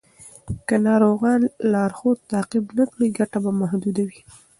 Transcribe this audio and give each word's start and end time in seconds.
که 0.67 0.75
ناروغان 0.85 1.41
لارښود 1.71 2.17
تعقیب 2.31 2.65
نه 2.77 2.85
کړي، 2.91 3.07
ګټه 3.19 3.37
به 3.43 3.51
محدوده 3.61 4.03
وي. 4.09 4.21